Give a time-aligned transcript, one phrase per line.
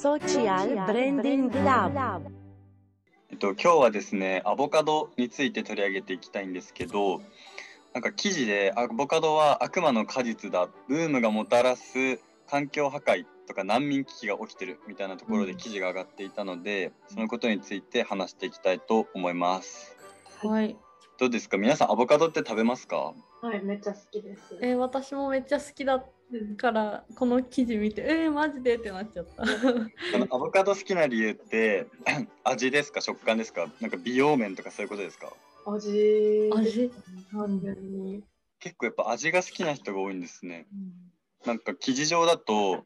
[0.00, 2.22] Social Branding Lab
[3.30, 7.20] えっと、今日はですねアボカドについて取り上げていきたいんですけど
[7.92, 12.18] なんか記事でアボカドは悪魔の果実だブームがもたらす
[12.48, 19.96] 環境破壊とか難民危機が起きてるみたいなところで記事が上がっていたので、そのことについて話していきたいと思います。
[20.42, 20.76] はい。
[21.18, 21.58] どうですか？
[21.58, 23.12] 皆さんアボカドって食べますか？
[23.42, 24.56] はい、めっちゃ好きです。
[24.62, 26.04] えー私もめっちゃ好きだ
[26.56, 28.76] から、この記事見て、えー、マジで？
[28.76, 29.42] ってなっちゃった。
[29.42, 29.46] あ
[30.18, 31.86] のアボカド好きな理由って
[32.44, 33.00] 味ですか？
[33.00, 33.68] 食感ですか？
[33.80, 35.32] なんか美容面とかそういうことですか？
[35.66, 36.50] 味。
[36.54, 36.90] 味？
[37.32, 38.22] 単純に。
[38.60, 40.66] 結構やっぱ味が好きな人が多いんですね。
[41.46, 42.84] なんか記事上だと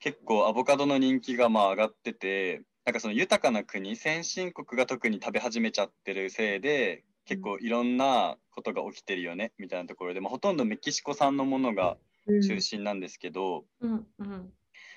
[0.00, 14.52] 結構アボカドの人気がまあ上がっててなんかその豊かな国先進国が特に食べ始めちゃってるせいで結構いろんなことが起きてるよねみたいなところで、まあ、ほとんどメキシコ産のものがうん中心なんですけど、うんうん。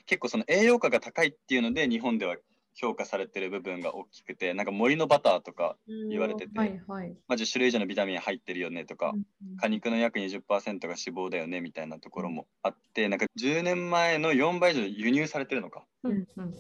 [0.05, 2.35] 結構その栄養価が高いっていうので日本では
[2.75, 5.77] 評価されてる部分が大きくてなんか森のバターとか
[6.09, 7.15] 言われてて、はいはい。
[7.27, 9.23] まあ、10種類以上のビタミン入ってるよねとか、うん
[9.57, 15.85] 果肉の約20%が脂肪だよねみたいなところもあってなんか10年前の4倍以上輸入されてるのか？
[16.03, 16.53] うんうん。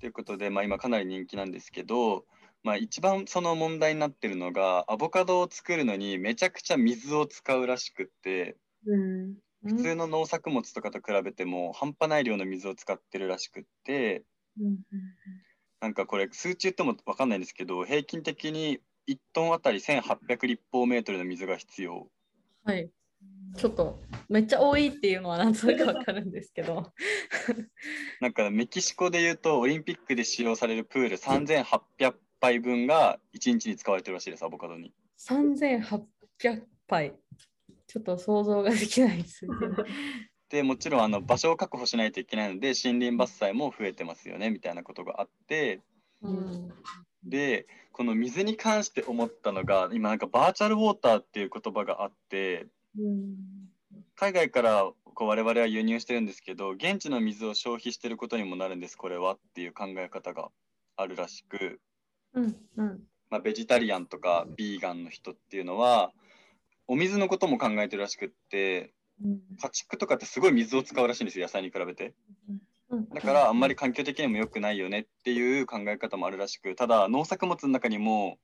[0.00, 2.26] ということで、まあ、今かなり人気なんですけど、
[2.62, 14.22] まあ、一番その問題になってるのがアボカドを作るのにめちゃくちゃ水を使うらしくってうん普通の農作物とかと比べても半端ない量の水を使ってるらしくって
[14.60, 14.78] うん
[15.80, 22.08] なんかこれ数値言っても分かんないんですけど平均的に1トンあたり1800立方メートルの水が必要
[22.64, 22.90] はい。
[23.56, 23.98] ちょっと、
[24.28, 26.92] めっちゃ多いっていうのはなんとなくわかるんですけど。
[28.20, 34.92] なんかメキシコでいうとオリンピックで使用されるプール3800杯分が1日に使われてるらしいですアボカドに。
[35.18, 37.14] 3800杯。
[37.88, 39.52] ちょっと想像ができないですね。
[40.50, 45.82] でもちろんあの場所を確保しないといけないので森林伐採も増えてますよねみたいなことがあって
[46.22, 46.72] うん。
[47.24, 53.36] でこの水に関して思ったのが今なんかバーチャルウォーターっていう言葉があってうん
[54.14, 60.50] 海外からこう我々は輸入してるんですけど現地の水を消費してることにもなるんですこれはっていう考え方が
[60.96, 61.80] あるらしく。
[62.34, 63.02] うんうん。
[63.30, 66.12] まあ、ベジタリアンとかビーガンの人っていうのは
[66.88, 69.40] お水のことも考えてるらしくってうん。
[69.60, 72.14] 家畜とかってすごい水を使うらしいんですよ野菜に比べて。
[72.90, 73.08] うん。
[73.10, 78.38] だからあんまり環境的にも良くないよねっていう考え方もあるらしくただ農作物の中にも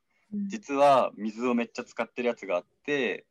[0.48, 3.24] 実は水をめっちゃ使ってるやつがあって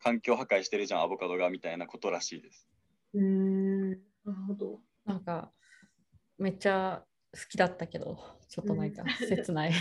[0.00, 2.68] 環境破壊してるじゃんアボカドがみたいなことらしいです。
[3.14, 3.90] うん。
[3.90, 3.96] な
[4.26, 4.80] るほど。
[5.04, 5.52] なんか、
[6.38, 7.02] めっちゃ
[7.32, 8.18] 好きだったけど、
[8.48, 9.72] ちょっとなんか切ない。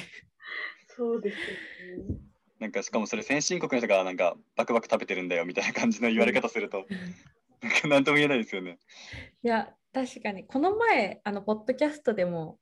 [0.88, 2.20] そうですよね。
[2.60, 6.86] なんかしかもそれ先進国の人がなんかバクバク食べてるんだよみたいな感じの言われ方すると
[7.62, 8.80] なんか何とも言えないですよね。
[9.44, 12.60] いや、確かに、この前、あの、ポッドキャストでも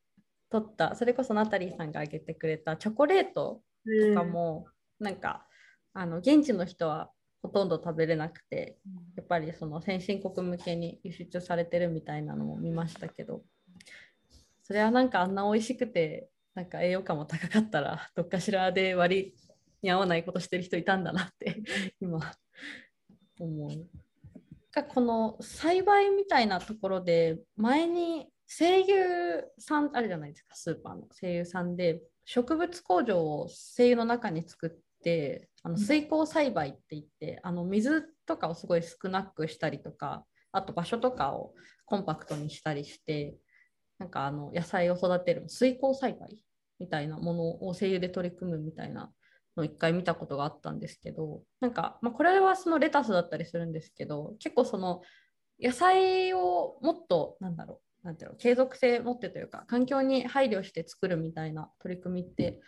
[0.50, 3.62] 撮った、それこそナタリーさんが挙げてくれたチョコレート
[4.10, 4.68] とかも、
[5.00, 5.46] なんか、
[5.94, 8.78] あの、現地の人はほとんど食べれなくて、
[9.16, 13.44] やっぱりその先進国向けに輸出されてるみたいなのも見ましたけど、
[14.64, 19.36] それはなんかあんな美味しくて、なんか栄養価も高かったら、どっかしらで割
[19.82, 21.62] に合わないことしてる人いたんだなって、
[22.00, 22.20] 今、
[23.40, 23.88] 思う。
[24.72, 31.08] がこの栽培みたいなところで前に声優さんあるじゃないですかスーパーの。
[31.20, 41.54] 声優さんで植物工場を声優の中に作ってあの水耕栽培って言ってあの水とかをすごい少なくしたりとかあと場所とかを
[41.86, 43.36] コンパクトにしたりして
[44.00, 46.38] なんかあの野菜を育てる水耕栽培
[46.80, 49.12] みたいなものを声優で取り組むみたいな
[49.58, 55.02] の一回見たことがあったんですけどなんか、まあ、これはそのレタスだったりするんですけど結構その
[55.62, 62.60] 野菜をもっとなんだろうなんていうの継続性持ってというか環境に配慮して作るみたいな取り組みって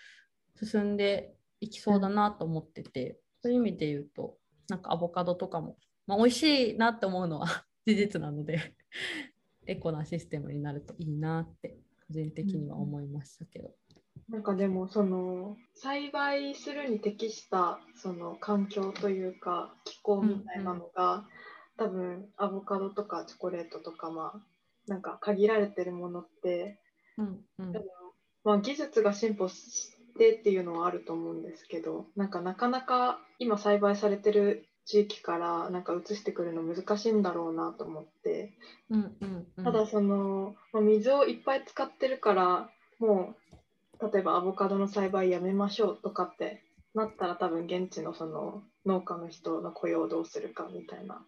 [0.56, 4.38] 進んでいきそうだなと思ってて、そういう意味で言うと
[4.70, 5.78] なんかアボカドとかも、
[6.08, 8.76] まあ、美味しいなって思うのは 事実なので
[9.66, 11.78] エコなシステムになるといいなって
[12.08, 13.74] 個人的には思いましたけど。
[14.29, 21.23] なんかでもその栽培するに適したその環境というか気候みたいなのが、
[21.78, 24.40] 多分アボカドとかチョコレートとかまあ
[24.87, 26.78] なんか限られてるものって
[27.17, 27.73] うんうん。
[28.43, 38.53] まあ、技術が進歩してっていうのはあると思うんですけどなんかなかなか今栽培されてる地域からなんか移してくるの難しいんだろうなと思って。
[38.90, 39.64] うんうんうん。
[39.64, 43.39] ただその、まあ水をいっぱい使ってるからもう
[44.01, 46.63] 例えばアボカドの栽培やめましょうとかって
[46.96, 51.22] なったら多分現地のその農家の人の雇用をどうするかみたいな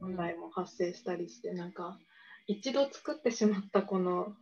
[0.00, 1.98] 問題も発生したりしてなんか
[2.46, 4.32] 一度作ってしまったこの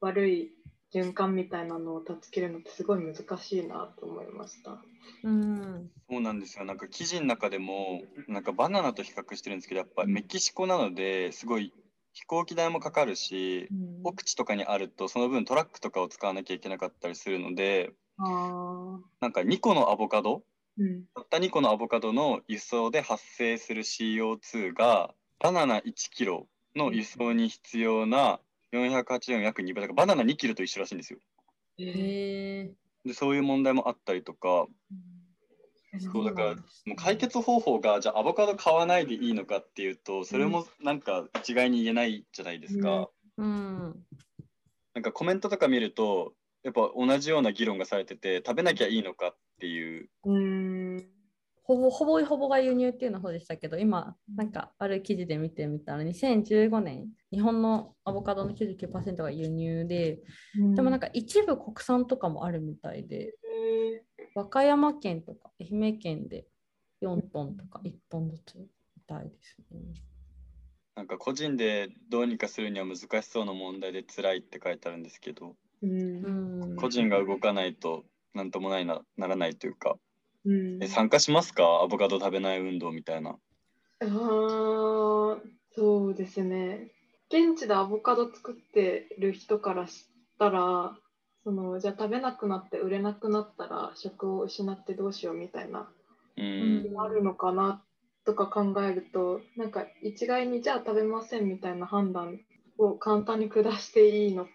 [0.00, 0.52] 悪い
[0.94, 4.78] 循環みたいなのを断ち切るのってすごい難しいなと思いました。
[5.24, 11.72] うんそうなんですよなんか記事の中でもなんかバナナと比較してるんですけどやっぱメキシコなのですごい
[12.16, 13.68] 飛行機代もかかるし
[14.02, 20.42] 奥地とかにあるとその分トラックとかを使わなきゃいけなかったりするのであなんか2個のアボカド
[20.78, 21.04] うん。
[21.14, 28.40] たった2個のアボカドの輸送で発生する CO2 がバナナ1キロの輸送に必要な
[28.72, 31.18] 480の約2倍だからバナナ2キロと一緒らしいんですよ。
[31.78, 31.92] えへ
[32.60, 32.74] え
[33.04, 34.66] でそういう問題もあったりとか
[36.00, 36.60] そうだからも
[36.92, 43.08] う解決方法がじゃあアボカド買わないでいいのかっていうとそれもなんか一概に言えないじゃないですか。
[43.38, 43.96] うん。
[44.94, 46.32] なんかコメントとか見ると
[46.62, 50.08] やっぱ同じような議論がされてて食べなきゃいいのかっていう。
[50.24, 51.16] うん。
[51.66, 60.20] ほぼほぼほぼが輸入っていうの方でしたけど今なんかある記事で見てみたら2015年日本のアボカドの99%が輸入で
[60.54, 63.34] でもなんか、か一部国産とかもあるみたいで。
[63.44, 64.04] え
[64.36, 66.44] 和歌山県とか愛媛県で
[67.00, 68.68] 4トンとか1トンずつみ
[69.06, 69.78] たいですね。
[70.94, 75.88] なんか個人でどうにかするには難しそうな問題で辛いって書いてあるんですけどーう
[76.28, 76.30] う
[76.68, 76.76] んん。
[76.76, 78.04] 個人が動かないと
[78.34, 79.96] なんともないなならないというか。
[80.44, 80.82] うん。
[80.82, 81.64] え参加しますか？
[81.82, 83.38] アボカド食べない運動みたいな。
[84.00, 85.40] あー
[85.74, 86.90] そうですね。
[87.30, 90.98] 現地でアボカド作ってる人からしたら
[91.46, 95.88] そのじゃあ食べなくなって売れなくなったら職を失ってどうしようみたいな
[96.36, 96.92] ううん。
[96.92, 97.84] ん、あるのかな
[98.24, 102.40] とか考えるとなんか一概にじゃあ食べませんみたいな判断
[102.78, 104.48] を簡単に下していいの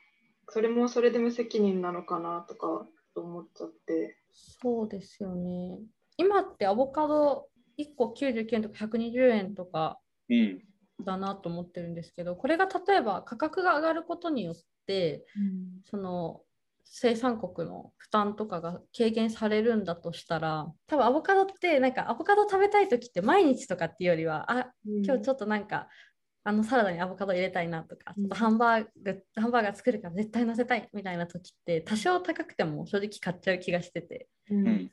[0.50, 2.86] それもそれで無責任なのかなとか
[3.16, 4.18] 思っちゃって。
[4.34, 5.80] そうですよね。
[6.18, 7.48] 今ってアボカド
[7.78, 9.98] 1個99円とか120円とか
[10.28, 10.62] うん、
[11.06, 14.56] だなと思ってるんですけどこれが例えば価格が上がることによっ
[14.86, 15.26] て
[15.86, 16.42] その
[16.94, 25.88] 生産国の負担とかが軽減されるんだとしたら多分アボカドってなんかアボカド食べたい時って毎日とかっていうよりはあ今日ちょっとなんか
[26.44, 34.28] あのサラダにアボカド入れたいなとか、ちょっとハンバーグハンバーガー作るから絶対乗せたいみたいな時って多少高くても正直買っちゃう気がしてて。
[34.50, 34.68] うん。
[34.68, 34.92] うん、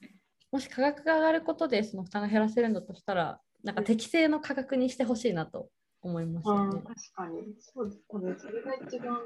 [0.52, 5.70] もし価格が上がることでその負担が減らせるんだとしたらなんか適正の価格にしてほしいなと
[6.02, 6.82] 思いましたね。
[6.82, 6.84] 確
[7.14, 7.54] かに。
[7.58, 9.18] そうです多分それが一番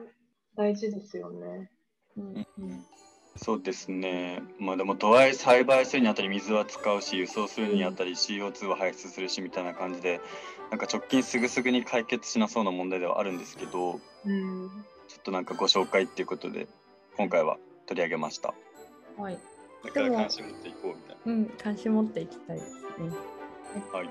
[0.55, 1.71] 大事ですよね。
[2.17, 2.47] うん
[3.37, 4.43] そうですね。
[4.59, 10.21] まあでもとはいえ栽培するにあたり水は使うし輸送するにあたり CO2 は排出するしみたいな感じで
[10.71, 14.69] なんか直近すぐすぐに解決しなそうな問題ではあるんですけどうん
[15.09, 16.69] ちょっとなんかご紹介っていうことで
[17.17, 17.57] 今回は
[17.87, 18.55] 取り上げました。
[19.17, 19.39] はい、
[19.85, 22.81] だから関心持っていこうみたいうん、関心持っていきたいですね。
[23.93, 23.99] な。
[23.99, 24.09] はい。